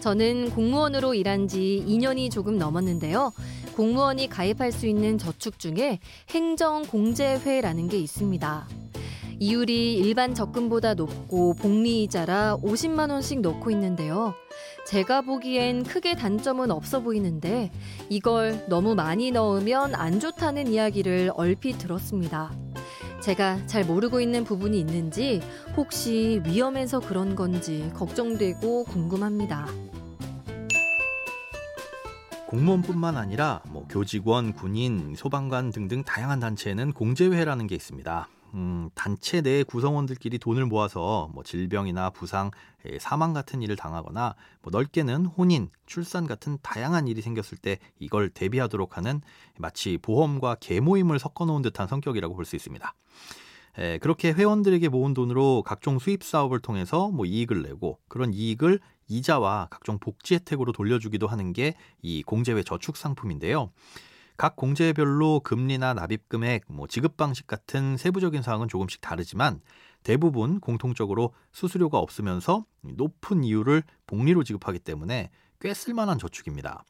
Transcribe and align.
저는 0.00 0.50
공무원으로 0.50 1.14
일한 1.14 1.46
지 1.46 1.84
2년이 1.86 2.30
조금 2.30 2.58
넘었는데요. 2.58 3.32
공무원이 3.76 4.28
가입할 4.28 4.72
수 4.72 4.86
있는 4.86 5.18
저축 5.18 5.58
중에 5.58 6.00
행정공제회라는 6.30 7.88
게 7.88 7.98
있습니다. 7.98 8.68
이율이 9.42 9.94
일반 9.94 10.34
적금보다 10.34 10.94
높고 10.94 11.54
복리이자라 11.54 12.58
50만 12.62 13.10
원씩 13.10 13.40
넣고 13.40 13.70
있는데요. 13.70 14.34
제가 14.86 15.22
보기엔 15.22 15.82
크게 15.82 16.14
단점은 16.14 16.70
없어 16.70 17.00
보이는데 17.00 17.70
이걸 18.10 18.66
너무 18.68 18.94
많이 18.94 19.30
넣으면 19.30 19.94
안 19.94 20.20
좋다는 20.20 20.68
이야기를 20.68 21.32
얼핏 21.36 21.78
들었습니다. 21.78 22.52
제가 23.20 23.66
잘 23.66 23.84
모르고 23.84 24.20
있는 24.20 24.44
부분이 24.44 24.78
있는지 24.78 25.40
혹시 25.76 26.40
위험해서 26.44 27.00
그런 27.00 27.36
건지 27.36 27.90
걱정되고 27.94 28.84
궁금합니다. 28.84 29.66
공무원뿐만 32.46 33.16
아니라 33.16 33.62
뭐 33.68 33.86
교직원, 33.88 34.54
군인, 34.54 35.14
소방관 35.14 35.70
등등 35.70 36.02
다양한 36.02 36.40
단체에는 36.40 36.92
공제회라는 36.92 37.68
게 37.68 37.76
있습니다. 37.76 38.28
음, 38.54 38.90
단체 38.94 39.40
내 39.42 39.62
구성원들끼리 39.62 40.38
돈을 40.38 40.66
모아서 40.66 41.30
뭐 41.32 41.42
질병이나 41.44 42.10
부상, 42.10 42.50
예, 42.90 42.98
사망 42.98 43.32
같은 43.32 43.62
일을 43.62 43.76
당하거나 43.76 44.34
뭐 44.62 44.70
넓게는 44.72 45.26
혼인, 45.26 45.70
출산 45.86 46.26
같은 46.26 46.58
다양한 46.62 47.06
일이 47.08 47.22
생겼을 47.22 47.58
때 47.58 47.78
이걸 47.98 48.28
대비하도록 48.30 48.96
하는 48.96 49.20
마치 49.58 49.98
보험과 49.98 50.56
계모임을 50.60 51.18
섞어 51.18 51.44
놓은 51.44 51.62
듯한 51.62 51.86
성격이라고 51.86 52.34
볼 52.34 52.44
수 52.44 52.56
있습니다. 52.56 52.94
에, 53.78 53.94
예, 53.94 53.98
그렇게 53.98 54.32
회원들에게 54.32 54.88
모은 54.88 55.14
돈으로 55.14 55.62
각종 55.64 55.98
수입 55.98 56.24
사업을 56.24 56.58
통해서 56.60 57.08
뭐 57.10 57.24
이익을 57.26 57.62
내고 57.62 57.98
그런 58.08 58.32
이익을 58.34 58.80
이자와 59.08 59.68
각종 59.70 59.98
복지 59.98 60.34
혜택으로 60.34 60.72
돌려주기도 60.72 61.26
하는 61.26 61.52
게 61.52 61.74
이 62.02 62.22
공제회 62.22 62.62
저축 62.62 62.96
상품인데요. 62.96 63.70
각 64.40 64.56
공제별로 64.56 65.40
금리나 65.40 65.92
납입 65.92 66.30
금액, 66.30 66.64
뭐 66.66 66.86
지급 66.86 67.18
방식 67.18 67.46
같은 67.46 67.98
세부적인 67.98 68.40
사항은 68.40 68.68
조금씩 68.68 69.02
다르지만 69.02 69.60
대부분 70.02 70.60
공통적으로 70.60 71.34
수수료가 71.52 71.98
없으면서 71.98 72.64
높은 72.80 73.44
이율을 73.44 73.82
복리로 74.06 74.42
지급하기 74.42 74.78
때문에 74.78 75.28
꽤 75.60 75.74
쓸만한 75.74 76.18
저축입니다. 76.18 76.84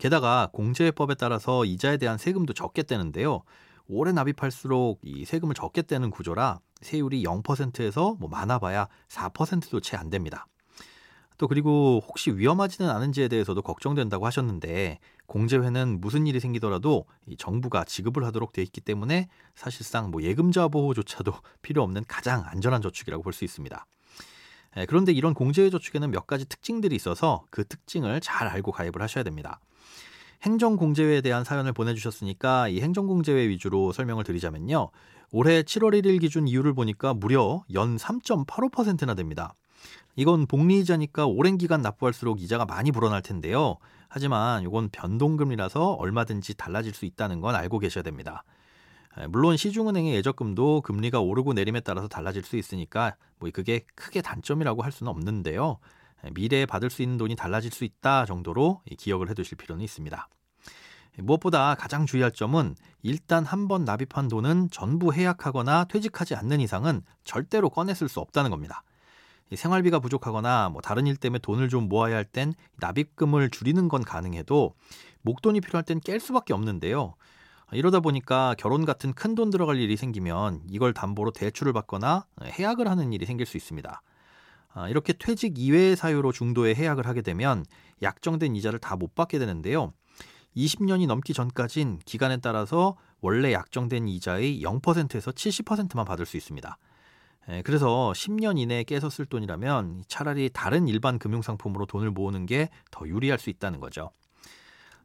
게다가 0.00 0.48
공제법에 0.52 1.14
따라서 1.14 1.64
이자에 1.64 1.96
대한 1.96 2.18
세금도 2.18 2.54
적게 2.54 2.82
떼는데요. 2.82 3.44
오래 3.86 4.10
납입할수록 4.10 4.98
이 5.04 5.24
세금을 5.24 5.54
적게 5.54 5.82
떼는 5.82 6.10
구조라 6.10 6.58
세율이 6.80 7.22
0%에서 7.22 8.16
뭐 8.18 8.28
많아봐야 8.28 8.88
4%도 9.06 9.78
채 9.78 9.96
안 9.96 10.10
됩니다. 10.10 10.48
또 11.36 11.48
그리고 11.48 12.00
혹시 12.06 12.30
위험하지는 12.30 12.88
않은지에 12.90 13.28
대해서도 13.28 13.62
걱정된다고 13.62 14.26
하셨는데 14.26 14.98
공제회는 15.26 16.00
무슨 16.00 16.26
일이 16.26 16.38
생기더라도 16.38 17.06
이 17.26 17.36
정부가 17.36 17.84
지급을 17.84 18.24
하도록 18.24 18.52
돼 18.52 18.62
있기 18.62 18.80
때문에 18.80 19.28
사실상 19.54 20.10
뭐 20.10 20.22
예금자 20.22 20.68
보호조차도 20.68 21.32
필요 21.62 21.82
없는 21.82 22.04
가장 22.06 22.44
안전한 22.46 22.82
저축이라고 22.82 23.22
볼 23.22 23.32
수 23.32 23.44
있습니다. 23.44 23.86
예, 24.76 24.86
그런데 24.86 25.12
이런 25.12 25.34
공제회 25.34 25.70
저축에는 25.70 26.10
몇 26.10 26.26
가지 26.26 26.48
특징들이 26.48 26.94
있어서 26.96 27.44
그 27.50 27.64
특징을 27.64 28.20
잘 28.20 28.48
알고 28.48 28.72
가입을 28.72 29.02
하셔야 29.02 29.24
됩니다. 29.24 29.60
행정공제회에 30.42 31.20
대한 31.20 31.42
사연을 31.42 31.72
보내주셨으니까 31.72 32.68
이 32.68 32.80
행정공제회 32.80 33.48
위주로 33.48 33.92
설명을 33.92 34.24
드리자면요. 34.24 34.90
올해 35.32 35.62
7월 35.62 36.00
1일 36.00 36.20
기준 36.20 36.46
이율을 36.46 36.74
보니까 36.74 37.14
무려 37.14 37.64
연 37.72 37.96
3.85%나 37.96 39.14
됩니다. 39.14 39.54
이건 40.16 40.46
복리이자니까 40.46 41.26
오랜 41.26 41.58
기간 41.58 41.82
납부할수록 41.82 42.40
이자가 42.40 42.64
많이 42.64 42.92
불어날 42.92 43.22
텐데요. 43.22 43.76
하지만 44.08 44.62
이건 44.62 44.88
변동금리라서 44.90 45.94
얼마든지 45.94 46.54
달라질 46.54 46.94
수 46.94 47.04
있다는 47.04 47.40
건 47.40 47.54
알고 47.56 47.80
계셔야 47.80 48.02
됩니다. 48.04 48.44
물론 49.28 49.56
시중은행의 49.56 50.14
예적금도 50.16 50.80
금리가 50.82 51.20
오르고 51.20 51.52
내림에 51.52 51.80
따라서 51.80 52.08
달라질 52.08 52.42
수 52.42 52.56
있으니까 52.56 53.16
뭐 53.38 53.48
그게 53.52 53.84
크게 53.94 54.22
단점이라고 54.22 54.82
할 54.82 54.92
수는 54.92 55.10
없는데요. 55.10 55.78
미래에 56.32 56.66
받을 56.66 56.90
수 56.90 57.02
있는 57.02 57.16
돈이 57.16 57.36
달라질 57.36 57.70
수 57.70 57.84
있다 57.84 58.24
정도로 58.24 58.82
기억을 58.98 59.28
해두실 59.30 59.56
필요는 59.58 59.84
있습니다. 59.84 60.28
무엇보다 61.18 61.76
가장 61.76 62.06
주의할 62.06 62.32
점은 62.32 62.74
일단 63.02 63.44
한 63.44 63.68
번 63.68 63.84
납입한 63.84 64.26
돈은 64.28 64.70
전부 64.70 65.12
해약하거나 65.12 65.84
퇴직하지 65.84 66.34
않는 66.34 66.60
이상은 66.60 67.02
절대로 67.22 67.70
꺼내 67.70 67.94
쓸 67.94 68.08
수 68.08 68.18
없다는 68.20 68.50
겁니다. 68.50 68.82
생활비가 69.54 69.98
부족하거나 70.00 70.70
뭐 70.70 70.80
다른 70.80 71.06
일 71.06 71.16
때문에 71.16 71.38
돈을 71.40 71.68
좀 71.68 71.88
모아야 71.88 72.16
할 72.16 72.24
땐 72.24 72.54
납입금을 72.78 73.50
줄이는 73.50 73.88
건 73.88 74.02
가능해도 74.02 74.74
목돈이 75.22 75.60
필요할 75.60 75.84
땐 75.84 76.00
깰 76.00 76.18
수밖에 76.20 76.52
없는데요. 76.54 77.14
이러다 77.72 78.00
보니까 78.00 78.54
결혼 78.58 78.84
같은 78.84 79.12
큰 79.14 79.34
돈 79.34 79.50
들어갈 79.50 79.76
일이 79.76 79.96
생기면 79.96 80.62
이걸 80.68 80.92
담보로 80.94 81.32
대출을 81.32 81.72
받거나 81.72 82.26
해약을 82.42 82.88
하는 82.88 83.12
일이 83.12 83.26
생길 83.26 83.46
수 83.46 83.56
있습니다. 83.56 84.02
아, 84.74 84.88
이렇게 84.88 85.12
퇴직 85.12 85.58
이외의 85.58 85.96
사유로 85.96 86.32
중도에 86.32 86.74
해약을 86.74 87.06
하게 87.06 87.22
되면 87.22 87.64
약정된 88.02 88.56
이자를 88.56 88.78
다 88.80 88.96
못 88.96 89.14
받게 89.14 89.38
되는데요. 89.38 89.92
20년이 90.56 91.06
넘기 91.06 91.32
전까진 91.32 92.00
기간에 92.04 92.36
따라서 92.38 92.96
원래 93.20 93.52
약정된 93.52 94.06
이자의 94.08 94.62
0%에서 94.62 95.30
70%만 95.32 96.04
받을 96.04 96.26
수 96.26 96.36
있습니다. 96.36 96.76
예, 97.50 97.62
그래서 97.62 98.12
10년 98.14 98.58
이내에 98.58 98.84
깨서 98.84 99.10
쓸 99.10 99.26
돈이라면 99.26 100.04
차라리 100.08 100.48
다른 100.52 100.88
일반 100.88 101.18
금융상품으로 101.18 101.86
돈을 101.86 102.10
모으는 102.10 102.46
게 102.46 102.70
더 102.90 103.06
유리할 103.08 103.38
수 103.38 103.50
있다는 103.50 103.80
거죠. 103.80 104.10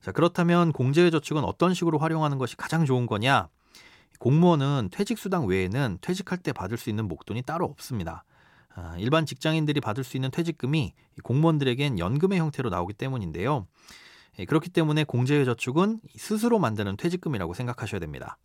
자, 0.02 0.12
그렇다면 0.12 0.72
공제의 0.72 1.12
저축은 1.12 1.44
어떤 1.44 1.74
식으로 1.74 1.98
활용하는 1.98 2.38
것이 2.38 2.56
가장 2.56 2.86
좋은 2.86 3.06
거냐? 3.06 3.50
공무원은 4.20 4.90
퇴직수당 4.92 5.48
외에는 5.48 5.98
퇴직할 6.02 6.38
때 6.40 6.54
받을 6.54 6.78
수 6.78 6.90
있는 6.90 7.08
목돈이 7.08 7.42
따로 7.44 7.66
없습니다. 7.66 8.24
아, 8.76 8.96
일반 8.98 9.26
직장인들이 9.26 9.82
받을 9.82 10.04
수 10.04 10.16
있는 10.18 10.32
퇴직금이 10.32 10.94
공무원들에겐 11.24 12.00
연금의 12.00 12.40
형태로 12.40 12.70
나오기 12.70 12.94
때문인데요. 12.94 13.68
예, 14.40 14.46
그렇기 14.46 14.70
때문에 14.70 15.04
공제의 15.04 15.44
저축은 15.46 16.00
스스로 16.16 16.60
만드는 16.60 16.96
퇴직금이라고 16.96 17.54
생각하셔야 17.54 18.00
됩니다. 18.00 18.38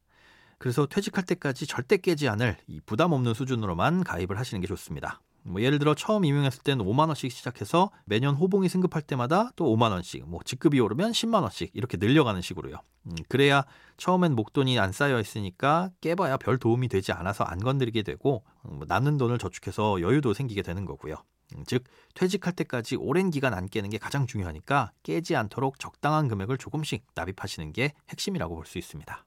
그래서 0.59 0.87
퇴직할 0.87 1.25
때까지 1.25 1.67
절대 1.67 1.97
깨지 1.97 2.29
않을 2.29 2.57
이 2.67 2.81
부담 2.87 3.13
없는 3.13 3.35
수준으로만 3.35 4.05
가입을 4.05 4.39
하시는 4.39 4.61
게 4.61 4.67
좋습니다. 4.67 5.21
뭐 5.47 5.61
예를 5.61 5.79
들어 5.79 5.95
처음 5.95 6.25
임용했을 6.25 6.63
때는 6.63 6.85
5만 6.87 7.09
원씩 7.09 7.31
시작해서 7.31 7.91
매년 8.07 8.35
호봉이 8.35 8.69
승급할 8.69 9.03
때마다 9.03 9.51
또 9.57 9.67
5만 9.77 9.91
원씩, 9.91 10.27
뭐 10.27 10.41
직급이 10.43 10.81
오르면 10.81 11.13
10만 11.13 11.43
원씩 11.43 11.71
이렇게 11.75 11.99
늘려가는 11.99 12.41
식으로요. 12.41 12.77
음, 13.07 13.13
그래야 13.29 13.65
처음엔 13.99 14.35
목돈이 14.37 14.79
안 14.79 14.93
쌓여 14.93 15.21
있으니까 15.21 15.91
깨봐야 16.01 16.39
별 16.39 16.57
도움이 16.59 16.89
되지 16.89 17.13
않아서 17.13 17.45
안 17.45 17.59
건드리게 17.59 18.03
되고 18.03 18.43
음, 18.65 18.79
뭐 18.79 18.87
남는 18.89 19.19
돈을 19.19 19.37
저축해서 19.39 20.01
여유도 20.01 20.33
생기게 20.33 20.63
되는 20.63 20.87
거고요. 20.87 21.17
음, 21.57 21.65
즉 21.67 21.85
퇴직할 22.15 22.55
때까지 22.55 22.97
오랜 22.97 23.29
기간 23.31 23.53
안 23.53 23.69
깨는 23.69 23.91
게 23.91 23.99
가장 23.99 24.27
중요하니까 24.27 24.93
깨지 25.03 25.37
않도록 25.37 25.79
적당한 25.79 26.29
금액을 26.29 26.57
조금씩 26.57 27.05
납입하시는 27.15 27.71
게 27.75 27.93
핵심이라고 28.09 28.55
볼 28.55 28.65
수 28.65 28.79
있습니다. 28.79 29.27